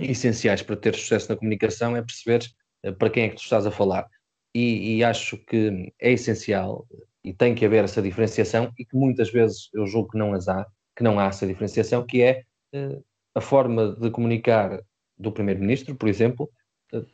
[0.00, 2.46] essenciais para ter sucesso na comunicação é perceber
[2.82, 4.08] eh, para quem é que tu estás a falar.
[4.54, 6.86] E, e, acho que é essencial
[7.22, 10.48] e tem que haver essa diferenciação e que muitas vezes eu julgo que não as
[10.48, 12.98] há, que não há essa diferenciação, que é eh,
[13.40, 14.82] a forma de comunicar
[15.18, 16.50] do Primeiro-Ministro, por exemplo,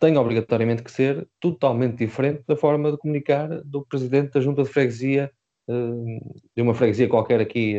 [0.00, 4.68] tem obrigatoriamente que ser totalmente diferente da forma de comunicar do Presidente da Junta de
[4.68, 5.30] Freguesia,
[5.68, 6.18] eh,
[6.54, 7.76] de uma freguesia qualquer aqui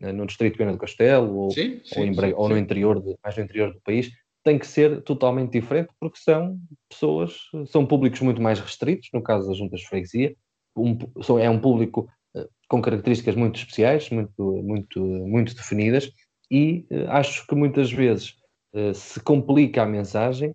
[0.00, 2.58] eh, no Distrito de Pena do Castelo ou, sim, sim, ou, em, sim, ou no
[2.58, 4.10] interior, de, mais no interior do país,
[4.44, 6.58] tem que ser totalmente diferente porque são
[6.90, 10.36] pessoas, são públicos muito mais restritos, no caso das juntas de freguesia,
[10.76, 10.98] um,
[11.40, 16.12] é um público eh, com características muito especiais, muito, muito, muito definidas,
[16.50, 18.34] e uh, acho que muitas vezes
[18.74, 20.54] uh, se complica a mensagem.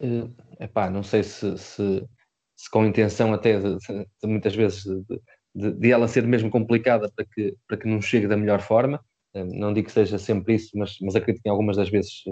[0.00, 2.04] Uh, epá, não sei se, se,
[2.56, 4.84] se, com intenção até de, de, de muitas vezes
[5.54, 9.00] de, de, ela ser mesmo complicada para que, para que não chegue da melhor forma.
[9.34, 12.22] Uh, não digo que seja sempre isso, mas, mas acredito que algumas das vezes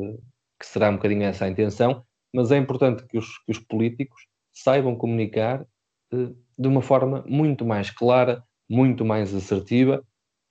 [0.59, 2.05] que será um bocadinho essa a intenção.
[2.35, 5.67] Mas é importante que os, que os políticos saibam comunicar
[6.11, 10.03] de uma forma muito mais clara, muito mais assertiva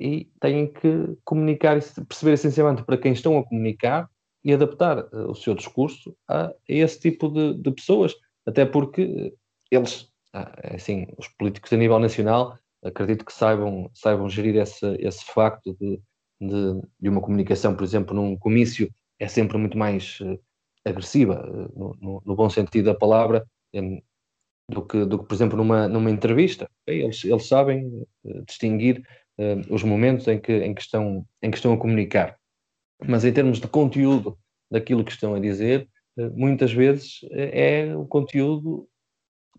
[0.01, 4.09] e têm que comunicar perceber essencialmente para quem estão a comunicar
[4.43, 9.03] e adaptar uh, o seu discurso a, a esse tipo de, de, pessoas, até porque
[9.03, 9.31] eh,
[9.69, 14.87] eles, ah, é assim, os políticos a nível nacional, acredito que saibam, saibam gerir esse,
[14.99, 16.01] esse facto de,
[16.41, 20.39] de, de uma comunicação, por exemplo, num comício é sempre muito mais uh,
[20.83, 21.43] agressiva,
[21.75, 23.45] no, no, no, bom sentido da palavra,
[24.67, 26.67] do, que, do que, por exemplo, numa, numa entrevista.
[26.87, 28.03] Eles, eles sabem
[28.47, 29.05] distinguir
[29.41, 32.37] uh, os momentos em que, em, que estão, em que estão a comunicar.
[33.05, 34.37] Mas em termos de conteúdo
[34.69, 38.87] daquilo que estão a dizer, uh, muitas vezes eh, é o conteúdo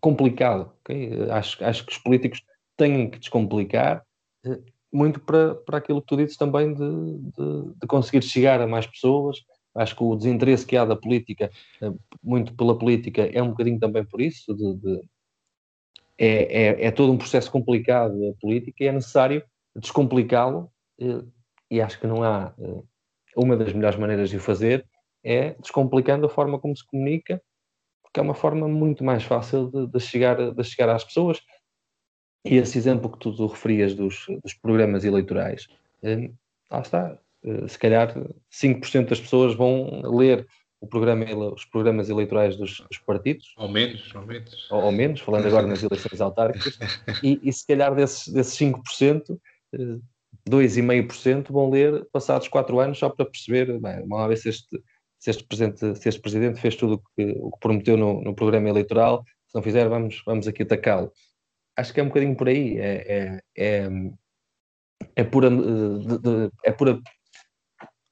[0.00, 0.72] complicado.
[0.80, 1.30] Okay?
[1.30, 2.42] Acho, acho que os políticos
[2.76, 4.02] têm que descomplicar
[4.46, 8.66] uh, muito para, para aquilo que tu dizes também de, de, de, conseguir chegar a
[8.66, 9.38] mais pessoas.
[9.74, 11.50] Acho que o desinteresse que há da política,
[12.22, 15.00] muito pela política, é um bocadinho também por isso, de, de
[16.18, 19.42] é, é, é, todo um processo complicado a política e é necessário
[19.76, 21.22] descomplicá-lo, eh,
[21.70, 22.82] e acho que não há eh,
[23.36, 24.86] uma das melhores maneiras de o fazer
[25.24, 27.42] é descomplicando a forma como se comunica,
[28.02, 31.40] porque é uma forma muito mais fácil de, de chegar, de chegar às pessoas.
[32.44, 35.68] E esse exemplo que tu, referias dos, dos programas eleitorais,
[36.02, 36.30] eh,
[36.70, 37.18] lá está.
[37.68, 38.14] se calhar
[38.50, 40.46] 5% das pessoas vão ler
[40.82, 43.54] o programa, os programas eleitorais dos, dos partidos.
[43.56, 44.70] Ou menos, ou menos.
[44.70, 46.76] Ou, ou menos, falando agora nas eleições autárquicas.
[47.22, 49.38] e, e se calhar desses, desses 5%,
[50.48, 54.82] 2,5% vão ler passados 4 anos só para perceber, bem, vamos ver se este,
[55.18, 58.34] se este, presidente, se este presidente fez tudo o que, o que prometeu no, no,
[58.34, 61.12] programa eleitoral, se não fizer, vamos, vamos aqui atacá-lo.
[61.76, 63.88] Acho que é um bocadinho por aí, é, é, é,
[65.16, 67.00] é pura, de, de, é pura.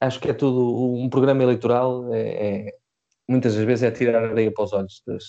[0.00, 0.94] Acho que é tudo.
[0.94, 2.74] Um programa eleitoral é, é
[3.28, 5.24] muitas das vezes é tirar areia para os olhos das,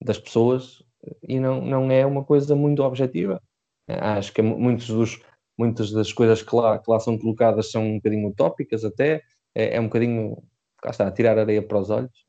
[0.00, 0.82] das pessoas
[1.22, 3.42] e não, não é uma coisa muito objetiva.
[3.88, 5.20] Acho que muitos dos,
[5.58, 9.22] muitas das coisas que lá, que lá são colocadas são um bocadinho utópicas até,
[9.54, 10.42] é, é um bocadinho,
[10.80, 12.24] cá está, tirar areia para os olhos,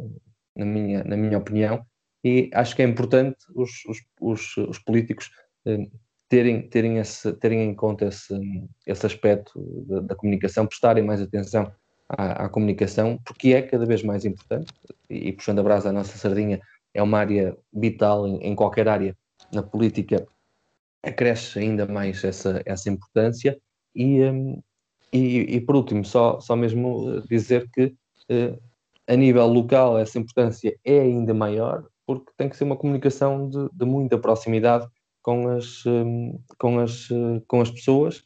[0.56, 1.86] na minha, na minha opinião,
[2.24, 5.32] e acho que é importante os, os, os, os políticos
[5.66, 5.88] eh,
[6.28, 8.34] terem, terem, esse, terem em conta esse,
[8.86, 11.72] esse aspecto da, da comunicação, prestarem mais atenção
[12.10, 14.74] à, à, comunicação, porque é cada vez mais importante,
[15.10, 16.60] e, e puxando a brasa à nossa sardinha,
[16.94, 19.16] é uma área vital em, em qualquer área
[19.54, 20.28] na política
[21.04, 23.60] acresce ainda mais essa, essa importância.
[23.96, 24.62] E, um,
[25.12, 27.86] e, e, por último, só, só mesmo eh, dizer que
[28.30, 28.62] uh,
[29.08, 33.68] a nível local essa importância é ainda maior, porque tem que ser uma comunicação de,
[33.74, 34.88] de muita proximidade
[35.22, 38.24] com as, um, com as, uh, com as pessoas,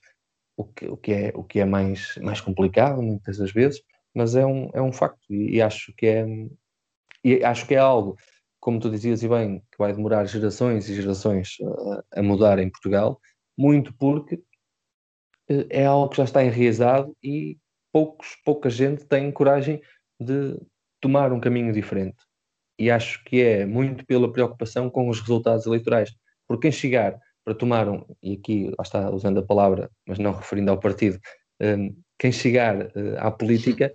[0.57, 3.81] o que, o que é, o que é mais, mais complicado muitas das vezes,
[4.13, 6.25] mas é um, é um facto e, e acho que é
[7.23, 8.17] e acho que é algo
[8.63, 11.57] como tu dizias e bem, que vai demorar gerações e gerações
[12.13, 13.19] a, a mudar em Portugal,
[13.57, 14.41] muito porque
[15.49, 17.57] eh, é algo que já está enraizado e
[17.91, 19.81] poucos, pouca gente tem coragem
[20.17, 20.57] de
[21.01, 22.15] tomar um caminho diferente.
[22.79, 26.13] e acho que é muito pela preocupação com os resultados eleitorais.
[26.47, 30.31] Porque quem chegar para tomar um, e aqui lá está usando a palavra, mas não
[30.31, 31.19] referindo ao partido,
[31.61, 32.77] um, quem chegar
[33.19, 33.93] à política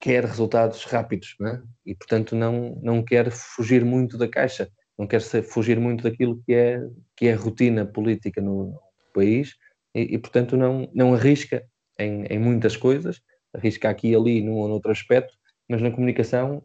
[0.00, 1.60] quer resultados rápidos, é?
[1.84, 6.54] e portanto não, não quer fugir muito da caixa, não quer fugir muito daquilo que
[6.54, 6.80] é,
[7.16, 8.80] que é rotina política no, no
[9.12, 9.56] país,
[9.94, 11.64] e, e, portanto não, não arrisca
[11.98, 13.20] em, em, muitas coisas,
[13.52, 15.34] arrisca aqui e ali num ou noutro aspecto,
[15.68, 16.64] mas na comunicação,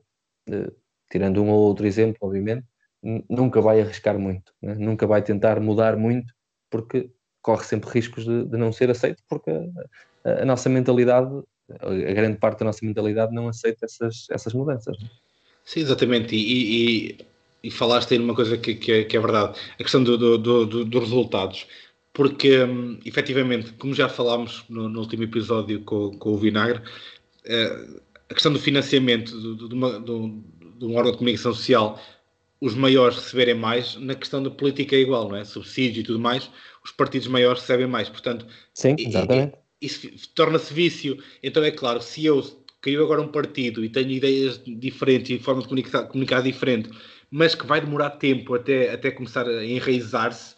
[0.49, 0.75] uh,
[1.11, 2.65] tirando um ou outro exemplo, obviamente,
[3.29, 4.73] nunca vai arriscar muito, né?
[4.75, 6.33] nunca vai tentar mudar muito,
[6.69, 9.51] porque corre sempre riscos de, de não ser aceito, porque
[10.23, 11.29] a, a, nossa mentalidade,
[11.81, 14.97] a grande parte da nossa mentalidade não aceita essas, essas mudanças.
[15.63, 17.17] Sim, exatamente, e, e,
[17.63, 20.37] e falaste aí numa coisa que, que, é, que é verdade, a questão do, do,
[20.37, 21.67] do, dos resultados,
[22.13, 26.81] porque hum, efetivamente, como já falámos no, no último episódio com, com o Vinagre,
[27.45, 27.87] eh,
[28.29, 29.31] a questão do financiamento
[29.67, 31.99] de, uma, de um órgão de comunicação social
[32.61, 35.43] os maiores receberem mais, na questão da política é igual, não é?
[35.43, 36.49] Subsídio e tudo mais,
[36.83, 38.09] os partidos maiores recebem mais.
[38.09, 39.55] Portanto, Sim, exatamente.
[39.85, 41.17] Isso torna-se vício.
[41.41, 42.43] Então é claro, se eu
[42.81, 46.89] crio agora um partido e tenho ideias diferentes e forma de comunicar, comunicar diferente,
[47.31, 50.55] mas que vai demorar tempo até, até começar a enraizar-se,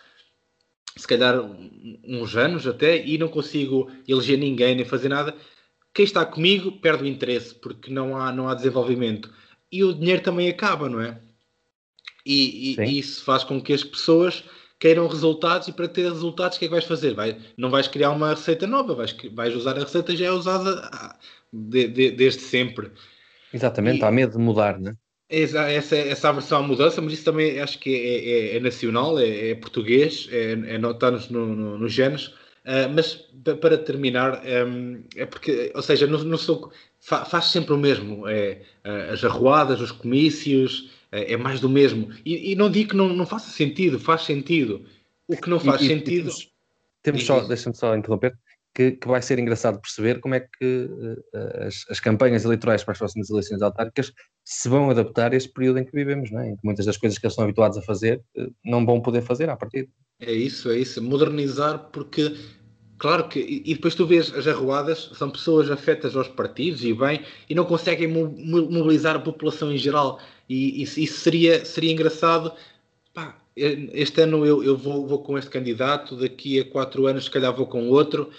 [0.95, 1.39] se calhar
[2.03, 5.35] uns anos até, e não consigo eleger ninguém nem fazer nada,
[5.93, 9.33] quem está comigo perde o interesse, porque não há, não há desenvolvimento.
[9.71, 11.19] E o dinheiro também acaba, não é?
[12.25, 14.43] E, e, isso faz com que as pessoas
[14.79, 17.13] queiram resultados e para ter resultados o que é que vais fazer?
[17.13, 20.89] Vai, não vais criar uma receita nova, vais, vais usar a receita já é usada
[21.51, 22.91] de, de, desde sempre.
[23.53, 24.95] Exatamente, e, há medo de mudar, né?
[25.29, 29.19] Essa, essa, essa aversão à mudança, mas isso também acho que é, é, é nacional,
[29.19, 32.27] é, é, português, é, é, está-nos no, no, nos genes.
[32.67, 33.15] Uh, mas
[33.61, 38.61] para terminar, um, é porque, ou seja, no, no sou, faz sempre o mesmo: é,
[38.85, 42.09] uh, as arruadas, os comícios, é, é mais do mesmo.
[42.25, 44.85] E, e, não digo que não, não faça sentido, faz sentido.
[45.27, 46.29] O que não faz e, sentido.
[46.29, 46.51] temos,
[47.03, 48.33] temos só, deixa-me só interromper,
[48.73, 52.93] que, que, vai ser engraçado perceber como é que uh, as, as, campanhas eleitorais para
[52.93, 54.13] as próximas eleições autárquicas
[54.45, 56.49] se vão adaptar a este período em que vivemos, não é?
[56.49, 59.21] em que muitas das coisas que eles estão habituados a fazer uh, não vão poder
[59.21, 59.87] fazer à partida.
[60.19, 61.01] É isso, é isso.
[61.01, 62.35] Modernizar, porque
[62.97, 67.21] Claro que, e depois tu vês as arruadas, são pessoas afetas aos partidos e bem,
[67.47, 70.19] e não conseguem mobilizar a população em geral.
[70.49, 72.53] E isso, seria, seria engraçado.
[73.13, 77.31] Pá, este ano eu, eu vou, vou com este candidato, daqui a quatro anos, se
[77.31, 78.29] calhar, vou com outro,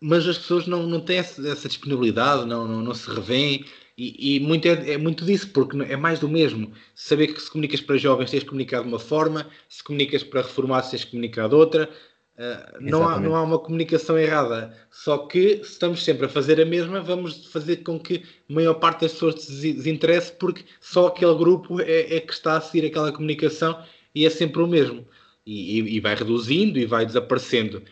[0.00, 3.64] mas as pessoas não, não têm essa, disponibilidade, não, não, não se revêem.
[3.96, 6.72] E, e, muito é, é, muito disso, porque é mais do mesmo.
[6.96, 10.42] Saber que se comunicas para jovens tens de comunicar de uma forma, se comunicas para
[10.42, 11.04] reformados tens
[11.48, 11.88] de outra,
[12.36, 16.60] Uh, não, há, não há uma comunicação errada, só que se estamos sempre a fazer
[16.60, 21.06] a mesma, vamos fazer com que a maior parte das pessoas se desinteresse, porque só
[21.06, 23.80] aquele grupo é, é, que está a seguir aquela comunicação
[24.12, 25.06] e é sempre o mesmo.
[25.46, 27.82] E, e, e vai reduzindo e vai desaparecendo.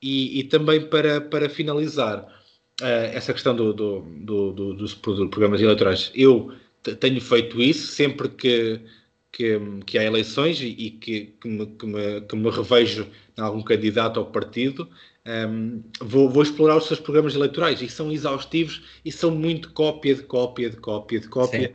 [0.00, 2.26] E, e também para, para finalizar,
[2.80, 6.52] uh, essa questão do, do, do, do, dos programas eleitorais, eu
[6.98, 8.80] tenho feito isso sempre que
[9.32, 13.40] que, que há eleições e, e que, que, me, que, me, que me revejo em
[13.40, 14.88] algum candidato ao partido,
[15.26, 20.14] um, vou, vou, explorar os seus programas eleitorais e são exaustivos e são muito cópia
[20.14, 21.72] de cópia de cópia de cópia.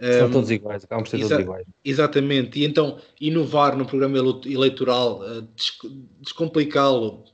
[0.00, 1.66] Um, são todos iguais, acabam por ser todos iguais.
[1.84, 5.46] Exatamente, e então inovar no programa eleitoral, uh,
[6.20, 7.24] descomplicá-lo,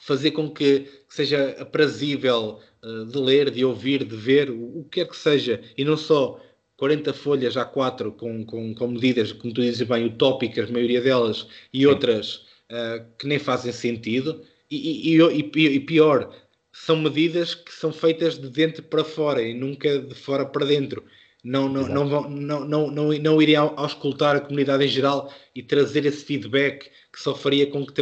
[0.00, 5.00] fazer com que seja aprazível uh, de ler, de ouvir, de ver, o, o que
[5.00, 6.40] quer que seja, e não só
[6.82, 11.46] 40 folhas A4 com, com, com medidas, como tu dizes bem, utópicas, a maioria delas,
[11.72, 11.86] e Sim.
[11.86, 12.34] outras
[12.72, 14.42] uh, que nem fazem sentido.
[14.68, 16.34] E, e, e, e, pior,
[16.72, 21.04] são medidas que são feitas de dentro para fora e nunca de fora para dentro.
[21.44, 25.62] Não, não, não, vão, não, não, não, não iriam auscultar a comunidade em geral e
[25.62, 27.92] trazer esse feedback que só faria com que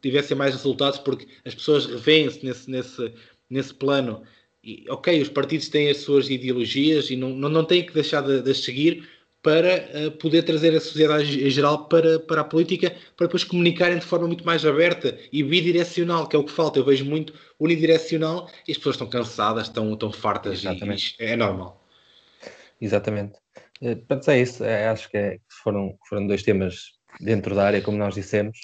[0.00, 3.12] tivessem mais resultados, porque as pessoas revêem-se nesse, nesse,
[3.50, 4.22] nesse plano
[4.64, 8.20] e, ok, os partidos têm as suas ideologias e não, não, não têm que deixar
[8.22, 9.08] de, de seguir
[9.42, 13.98] para uh, poder trazer a sociedade em geral para, para a política, para depois comunicarem
[13.98, 16.78] de forma muito mais aberta e bidirecional, que é o que falta.
[16.78, 21.16] Eu vejo muito unidirecional e as pessoas estão cansadas, estão, estão fartas Exatamente.
[21.18, 21.84] e, é normal.
[22.80, 23.32] Exatamente.
[23.80, 24.62] Uh, é isso.
[24.62, 28.56] É, acho que é, foram, foram dois temas dentro da área, como nós dissemos,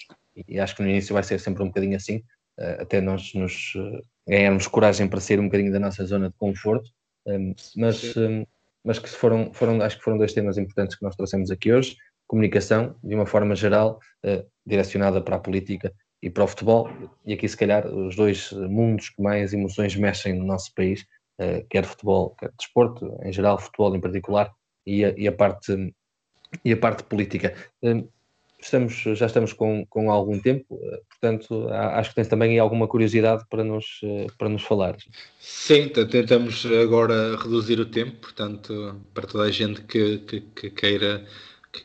[0.46, 2.18] e acho que no início vai ser sempre um bocadinho assim,
[2.56, 3.72] uh, até nós nos
[4.28, 6.90] ganharmos coragem para sair um bocadinho da nossa zona de conforto,
[7.26, 8.44] um, mas, um,
[8.84, 11.96] mas que foram, foram, acho que foram dois temas importantes que nós trouxemos aqui hoje,
[12.26, 16.90] comunicação, de uma forma geral, uh, direcionada para a política e para o futebol,
[17.24, 21.02] e aqui se calhar os dois mundos que mais emoções mexem no nosso país,
[21.40, 24.52] uh, quer futebol, quer desporto, em geral futebol em particular,
[24.86, 25.94] e a, e a parte,
[26.64, 27.54] e a parte política.
[27.82, 28.06] Um,
[28.60, 33.62] estamos, já estamos com, com algum tempo, portanto, acho que tens também alguma curiosidade para
[33.64, 34.00] nos,
[34.36, 34.96] para nos falar.
[35.38, 41.24] Sim, tentamos agora reduzir o tempo, portanto, para toda a gente que, que, que queira,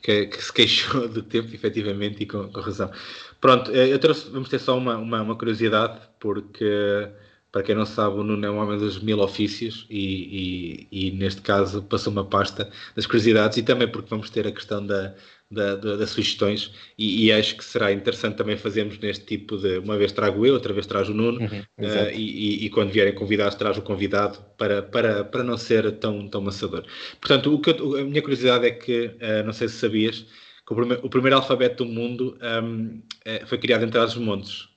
[0.02, 2.92] que, que, se queixou do tempo, efetivamente, e com, com razão.
[3.40, 7.10] Pronto, eu trouxe, vamos ter só uma, uma, uma curiosidade, porque
[7.54, 11.12] para quem não sabe, o Nuno é um homem dos mil ofícios e, e, e,
[11.12, 15.14] neste caso passou uma pasta das curiosidades e também porque vamos ter a questão da,
[15.52, 19.78] da, da, das sugestões e, e, acho que será interessante também fazermos neste tipo de
[19.78, 23.14] uma vez trago eu, outra vez traz o Nuno uhum, uh, e, e, quando vierem
[23.14, 26.84] convidados traz o convidado para, para, para não ser tão, tão maçador.
[27.22, 30.26] Portanto, o que eu, a minha curiosidade é que, uh, não sei se sabias,
[30.66, 34.70] que o, primeiro, o primeiro alfabeto do mundo um, é, foi criado entre os montes.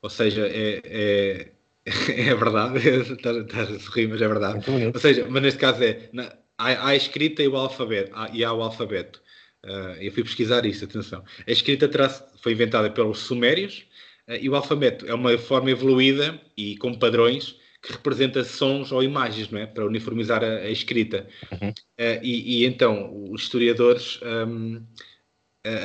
[0.00, 1.55] Ou seja, é, é
[2.10, 2.78] é verdade,
[3.12, 4.64] estás a sorrir, mas é verdade.
[4.92, 8.28] Ou seja, mas neste caso é na, há, há, a escrita e o alfabeto, há,
[8.32, 9.22] e há o alfabeto.
[9.64, 11.24] Uh, eu fui pesquisar isso, atenção.
[11.46, 13.86] A escrita terá, foi inventada pelos sumérios
[14.28, 19.02] uh, e o alfabeto é uma forma evoluída e com padrões que representa sons ou
[19.02, 19.66] imagens, não é?
[19.66, 21.28] Para uniformizar a, a escrita.
[21.52, 21.68] Uhum.
[21.70, 24.84] Uh, e, e, então os historiadores um,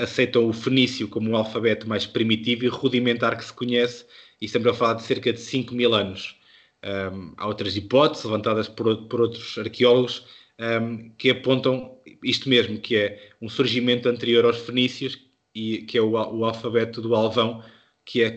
[0.01, 4.05] aceitam o fenício como o alfabeto mais primitivo e rudimentar que se conhece
[4.41, 6.39] e estamos a falar de cerca de 5 mil anos.
[6.84, 10.25] Um, há outras hipóteses levantadas por, por outros arqueólogos
[10.60, 15.19] um, que apontam isto mesmo, que é um surgimento anterior aos fenícios,
[15.54, 17.63] e que é o, o alfabeto do Alvão,
[18.06, 18.34] que é,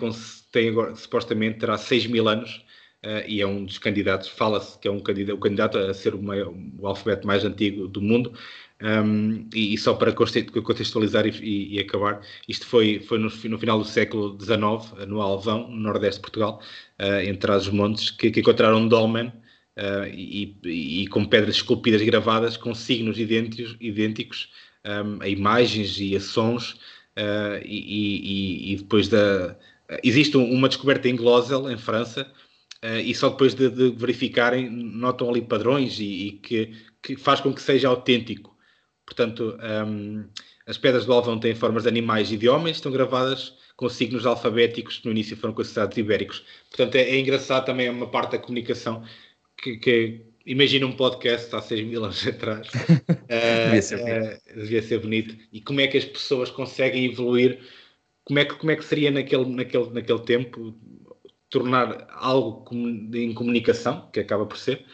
[0.52, 2.64] tem agora, supostamente terá 6 mil anos,
[3.04, 6.14] uh, e é um dos candidatos, fala-se que é um candidato, o candidato a ser
[6.14, 8.32] o, maior, o alfabeto mais antigo do mundo,
[8.82, 13.78] um, e, e, só para contextualizar e, e, acabar, isto foi, foi no, no, final
[13.78, 16.60] do século XIX, no Alvão, no nordeste de Portugal,
[17.00, 22.02] uh, entre as montes, que, que encontraram um dolmen uh, e, e, com pedras esculpidas
[22.02, 24.50] e gravadas com signos idênticos, idênticos
[24.84, 26.72] um, a imagens e a sons,
[27.16, 29.56] uh, e, depois da...
[30.02, 32.30] Existe uma descoberta em Glosel, em França,
[33.02, 37.62] e só depois de, de, verificarem notam ali padrões e, que, que faz com que
[37.62, 38.54] seja autêntico.
[39.06, 40.24] Portanto, um,
[40.66, 44.24] as pedras do Alvão têm formas de animais e de homens, estão gravadas com signos
[44.24, 46.44] alfabéticos que no início foram considerados ibéricos.
[46.70, 49.04] Portanto, é, é engraçado também é uma parte da comunicação
[49.56, 52.68] que, que imagina um podcast há 6 mil anos atrás.
[52.68, 55.36] uh, devia, ser uh, devia ser bonito.
[55.52, 57.60] E como é que as pessoas conseguem evoluir?
[58.24, 60.74] Como é que, como é que seria naquele, naquele, naquele tempo
[61.54, 62.68] tornar algo
[63.14, 64.84] em comunicação, que acaba por ser,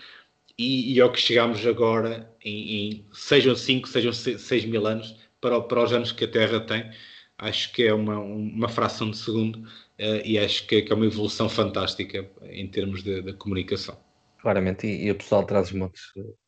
[0.58, 5.58] e, e ao que chegamos agora, em, em sejam 5, sejam 6 mil anos, para,
[5.62, 6.90] para os anos que a Terra tem,
[7.38, 11.06] acho que é uma, uma fração de segundo uh, e acho que, que, é uma
[11.06, 13.96] evolução fantástica em termos de comunicação.
[14.42, 16.02] Claramente, e, e o pessoal traz os montes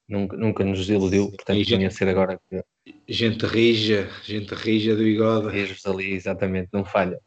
[0.06, 2.62] nunca, nunca nos iludiu, portanto e gente, ser agora que...
[3.08, 5.48] Gente rija, gente rija do bigode.
[5.48, 7.18] Rijos ali, exatamente, não falha.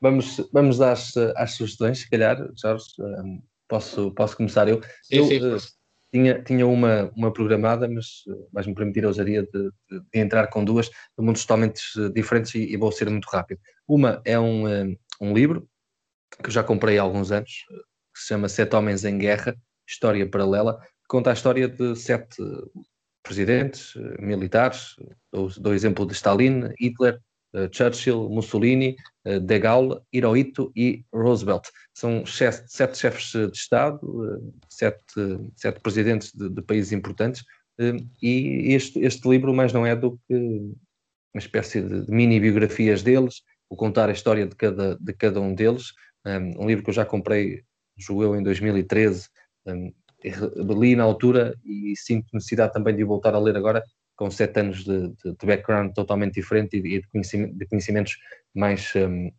[0.00, 4.82] Vamos, vamos às, às sugestões, se calhar, Jorge, um, posso, posso começar eu.
[5.02, 5.58] Sim, eu, sim, uh,
[6.12, 10.46] tinha, tinha uma, uma programada, mas eh, vais-me permitir a ousadia de, de, de, entrar
[10.48, 13.60] com duas de mundos totalmente eh, diferentes e, e, vou ser muito rápido.
[13.86, 15.68] Uma é um, um livro
[16.42, 17.64] que eu já comprei há alguns anos,
[18.14, 19.56] que se chama Sete Homens em Guerra,
[19.86, 22.36] História Paralela, que conta a história de sete
[23.22, 24.96] presidentes militares,
[25.32, 27.20] dou, dou exemplo de Stalin, Hitler,
[27.72, 31.68] Churchill, Mussolini, eh, De Gaulle, Hirohito e Roosevelt.
[31.94, 37.44] São sete chefes de Estado, eh, sete, sete presidentes de, de países importantes,
[38.22, 43.02] e este, este, livro mais não é do que uma espécie de, de mini biografias
[43.02, 45.92] deles, o contar a história de cada, de cada um deles.
[46.58, 47.62] Um livro que eu já comprei,
[47.98, 49.28] julgo eu, em 2013,
[49.66, 49.92] um,
[50.80, 53.82] li na altura e sinto necessidade também de voltar a ler agora,
[54.16, 58.18] com sete anos de, de, de background totalmente diferente e de, conhecimento, de conhecimentos
[58.54, 59.30] mais, um,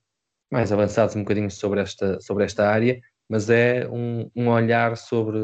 [0.51, 5.39] mais avançados um bocadinho sobre esta, sobre esta área, mas é um, um olhar sobre,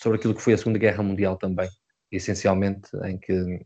[0.00, 1.68] sobre aquilo que foi a Segunda Guerra Mundial também,
[2.10, 3.60] essencialmente, em que,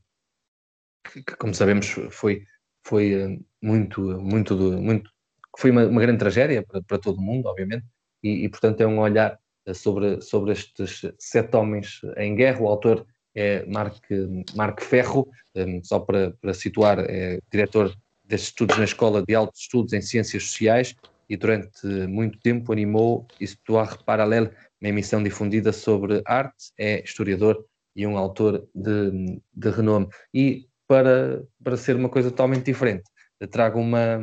[1.27, 2.44] que como sabemos, foi,
[2.87, 5.11] foi hum, muito, muito, muito
[5.59, 7.87] foi uma, uma grande tragédia para, para todo o mundo, obviamente,
[8.23, 9.38] e, e, portanto é um olhar
[9.73, 12.60] sobre, sobre estes sete homens em guerra.
[12.60, 18.85] O autor é Marco, Ferro, um, só para, para situar, é diretor destes estudos na
[18.85, 20.95] Escola de Altos Estudos em Ciências Sociais
[21.29, 27.65] e durante muito tempo animou Histoire Parallèle, uma emissão difundida sobre arte, é historiador
[27.97, 30.09] e um autor de, de renome.
[30.33, 33.05] E para, para ser uma coisa totalmente diferente,
[33.51, 34.21] trago uma,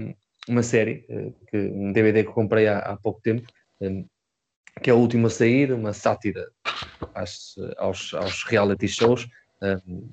[0.47, 3.47] uma série, eh, que, um DVD que comprei há, há pouco tempo,
[3.81, 4.05] hum,
[4.81, 6.49] que é o último a sair, uma sátira
[7.13, 9.27] às, aos, aos reality shows,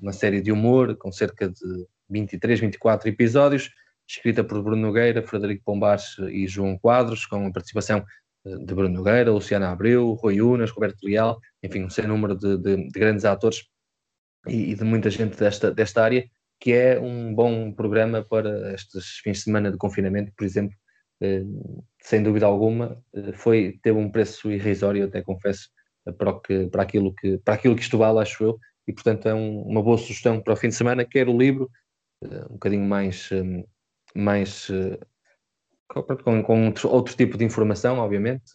[0.01, 3.71] uma série de humor com cerca de 23, 24 episódios,
[4.07, 8.05] escrita por Bruno Nogueira, Frederico Pombares e João Quadros, com a participação
[8.45, 12.87] de Bruno Nogueira, Luciana Abreu, Rui Unas, Roberto Leal, enfim, um sem número de, de,
[12.87, 13.65] de grandes atores
[14.47, 16.25] e, e, de muita gente desta, desta área,
[16.59, 20.75] que é um bom programa para estes fins de semana de confinamento, por exemplo,
[21.21, 21.43] eh,
[22.01, 25.69] sem dúvida alguma, eh, foi, teve um preço irrisório, até confesso,
[26.17, 29.33] para, que, para, aquilo, que, para aquilo que isto vale, acho eu, e portanto é
[29.33, 31.69] um, uma boa sugestão para o fim de semana, quer o livro,
[32.23, 33.29] eh, um bocadinho mais,
[34.15, 34.69] mais
[35.89, 38.51] com, com outro, outro, tipo de informação, obviamente,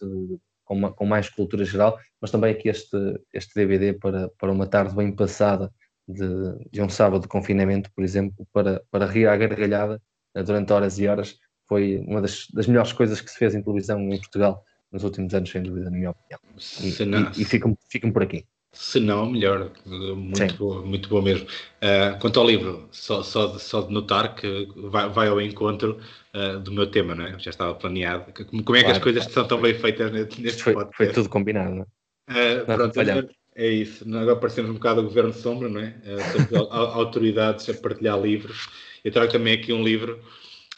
[0.63, 2.97] com, uma, com, mais cultura geral, mas também aqui este,
[3.33, 5.71] este DVD para, para uma tarde bem passada
[6.07, 6.27] de,
[6.71, 10.01] de um sábado de confinamento, por exemplo, para, para rir à gargalhada
[10.33, 11.37] durante horas e horas,
[11.67, 15.33] foi uma das, das melhores coisas que se fez em televisão em Portugal nos últimos
[15.33, 16.39] anos, sem dúvida, na minha opinião.
[16.81, 18.45] E, e, e ficam, ficam por aqui.
[18.75, 19.71] Se não, melhor.
[19.85, 21.47] Muito boa, muito boa mesmo.
[21.47, 25.97] Uh, quanto ao livro, só, só, de, só de notar que vai, vai ao encontro
[26.33, 27.39] uh, do meu tema, não é?
[27.39, 28.33] Já estava planeado.
[28.33, 29.33] Como, como é que claro, as coisas claro.
[29.33, 30.97] são tão bem feitas neste foi, podcast?
[30.97, 31.87] Foi tudo combinado, não
[32.27, 32.61] é?
[32.61, 32.99] Uh, pronto,
[33.55, 34.03] é isso.
[34.13, 35.95] Agora parecemos um bocado o Governo Sombra, não é?
[36.51, 38.67] Uh, autoridades a partilhar livros.
[39.05, 40.19] Eu trago também aqui um livro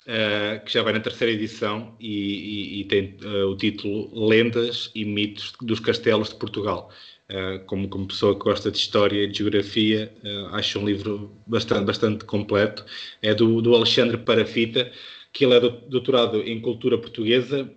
[0.07, 4.89] uh, que já vai na terceira edição e, e, e tem uh, o título Lendas
[4.95, 6.89] e Mitos dos Castelos de Portugal.
[7.29, 10.13] Uh, como, como pessoa que gosta de história e de geografia,
[10.53, 12.85] acho um livro bastante, bastante completo.
[13.21, 14.89] É do, do Alexandre Parafita,
[15.33, 17.69] que ele é doutorado em cultura portuguesa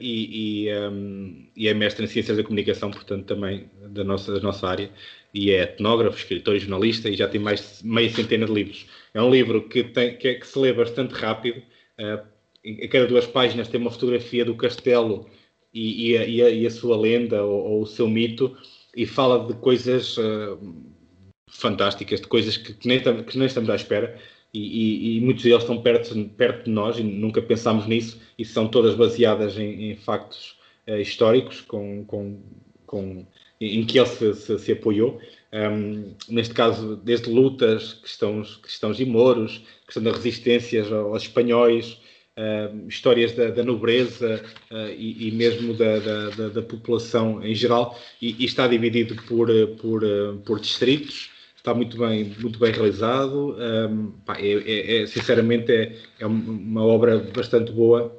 [0.00, 4.40] e, e, um, e, é mestre em Ciências da Comunicação, portanto, também da nossa, da
[4.40, 4.90] nossa área,
[5.34, 8.86] e é etnógrafo, escritor e jornalista, e já tem mais de meia centena de livros.
[9.14, 11.62] É um livro que, tem, que, é, que se lê bastante rápido,
[11.98, 12.26] uh,
[12.64, 15.28] em cada duas páginas tem uma fotografia do castelo
[15.74, 18.56] e, a, a, a, sua lenda ou, ou, o seu mito,
[18.94, 20.58] e fala de coisas uh,
[21.48, 24.18] fantásticas, de coisas que, que, nem, que nem estamos à espera,
[24.54, 28.44] e, e, e, muitos deles estão perto, perto de nós e nunca pensámos nisso e
[28.44, 32.38] são todas baseadas em, em factos uh, históricos com, com,
[32.84, 33.26] com,
[33.66, 35.20] em que ele se, se, se apoiou.
[35.52, 42.00] Um, neste caso, desde lutas, questões, questões de moros, questão das resistências aos espanhóis,
[42.88, 48.34] histórias da, da nobreza uh, e, e, mesmo da, da, da, população em geral, e,
[48.42, 49.48] e está dividido por,
[49.78, 50.02] por,
[50.42, 51.30] por distritos
[51.62, 53.56] está muito bem, muito bem realizado.
[53.56, 58.12] Um, pá, é, é, é, sinceramente, é, é uma obra bastante boa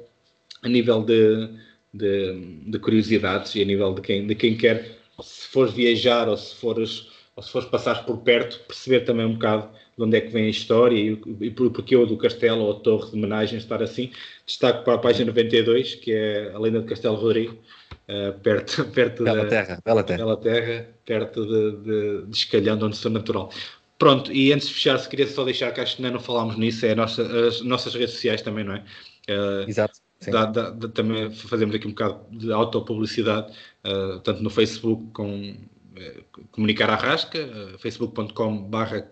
[0.62, 1.50] a nível de,
[1.92, 6.36] de, de, curiosidades e a nível de quem, de quem quer, se fores viajar ou
[6.36, 10.20] se fores, ou se fores passar por perto, perceber também um bocado de onde é
[10.20, 13.58] que vem a história e, e porque eu do castelo ou a torre de homenagem
[13.58, 14.10] estar assim.
[14.46, 17.56] Destaco para a página 92, que é a lenda de Castelo Rodrigo,
[18.08, 20.18] uh, perto, perto Bela da terra, Bela Terra.
[20.18, 23.50] Bela terra perto de, de, de onde sou natural.
[23.98, 26.56] Pronto, e antes de fechar, se queria só deixar que acho que ainda não falámos
[26.56, 28.84] nisso, é nossa, as nossas redes sociais também, não é?
[29.30, 30.00] Uh, Exato.
[30.26, 33.52] Dá, dá, dá, também fazemos aqui um bocado de autopublicidade,
[33.84, 39.10] uh, tanto no Facebook com uh, Comunicar a Rasca, uh, facebook.com barra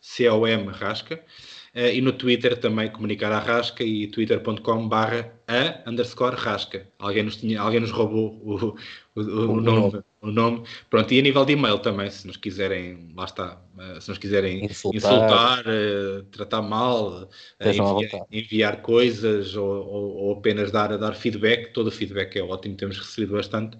[0.00, 6.36] C-O-M rasca, Uh, e no Twitter também comunicar a rasca e twitter.com barra a underscore
[6.36, 6.86] rasca.
[6.98, 8.76] Alguém nos, tinha, alguém nos roubou o,
[9.14, 10.62] o, o, o nome, o nome.
[10.90, 14.18] Pronto, e a nível de e-mail também, se nos quiserem, lá está, uh, se nos
[14.18, 17.28] quiserem insultar, insultar uh, tratar mal,
[17.60, 22.76] enviar, enviar, coisas ou, ou, ou, apenas dar, dar feedback, todo o feedback é ótimo,
[22.76, 23.78] temos recebido bastante.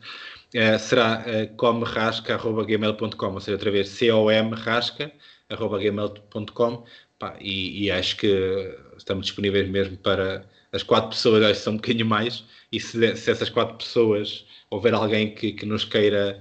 [0.80, 3.98] será uh, comrasca.gmail.com, ou seja, outra vez
[5.56, 6.84] com.gmail.com
[7.18, 11.72] Pá, e, e, acho que estamos disponíveis mesmo para as quatro pessoas, acho que são
[11.72, 16.40] um bocadinho mais, e se, se essas quatro pessoas houver alguém que, que nos queira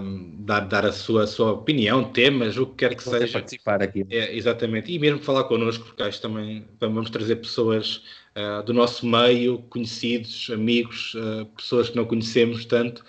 [0.00, 3.32] um, dar, dar a sua, a sua opinião, temas, o que quer que Você seja.
[3.32, 4.06] participar aqui.
[4.10, 8.02] É, exatamente, e mesmo falar connosco, porque acho também vamos trazer pessoas
[8.36, 13.04] uh, do nosso meio, conhecidos, amigos, uh, pessoas que não conhecemos tanto,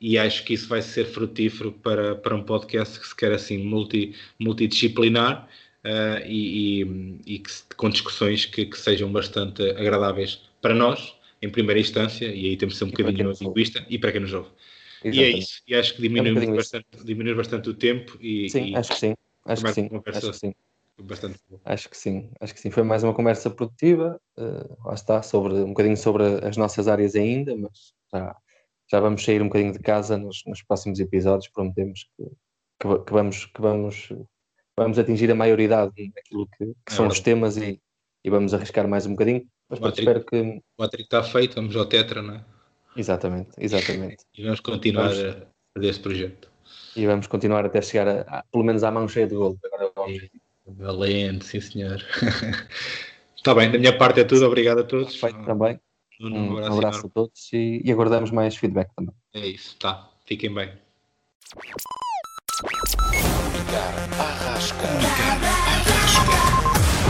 [0.00, 3.58] e acho que isso vai ser frutífero para, para um podcast que se quer assim
[3.58, 5.48] multi, multidisciplinar
[5.86, 11.48] uh, e, e, e que, com discussões que, que, sejam bastante agradáveis para nós, em
[11.48, 14.48] primeira instância, e aí temos de ser um bocadinho egoísta, e para quem nos ouve.
[15.04, 15.18] Exatamente.
[15.18, 18.70] E é isso, e acho que diminui, é um bastante, bastante o tempo e, sim,
[18.70, 19.14] e acho que sim,
[19.44, 20.54] acho que sim, acho que sim.
[20.98, 22.70] Bastante Acho que sim, acho que sim.
[22.70, 27.14] Foi mais uma conversa produtiva, uh, lá está, sobre, um bocadinho sobre as nossas áreas
[27.14, 28.34] ainda, mas já,
[28.90, 32.24] já vamos sair um bocadinho de casa nos, nos próximos episódios, prometemos que,
[32.80, 34.08] que, que, vamos, que vamos
[34.76, 37.80] vamos atingir a maioridade daquilo que, que são é os temas e,
[38.24, 39.46] e, vamos arriscar mais um bocadinho.
[39.68, 40.36] Mas pronto, espero que.
[40.40, 42.44] O Patrick está feito, vamos ao Tetra, não é?
[42.96, 44.24] Exatamente, exatamente.
[44.36, 45.24] E vamos continuar vamos...
[45.24, 46.50] a fazer este projeto.
[46.94, 49.58] E vamos continuar até chegar a, a- pelo menos à mão cheia de gol.
[49.64, 50.28] Agora vamos.
[50.66, 52.04] Valente, sim senhor.
[53.36, 54.46] Está bem, da minha parte é tudo.
[54.46, 55.14] Obrigado a todos.
[55.14, 55.78] Feito também.
[56.18, 59.14] Nuno, Um abraço abraço a todos e, e aguardamos mais feedback também.
[59.34, 60.10] É isso, tá.
[60.24, 60.72] Fiquem bem.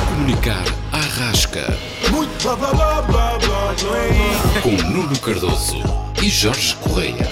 [0.08, 1.78] Comunicar à rasca.
[2.10, 3.74] Muito blá blá blá blá.
[4.62, 5.82] Com Nuno Cardoso
[6.22, 7.28] e Jorge Correia.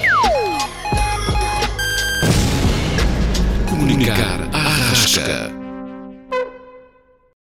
[3.68, 5.64] Comunicar à rasca.